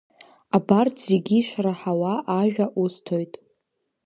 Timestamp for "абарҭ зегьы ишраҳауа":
0.57-2.13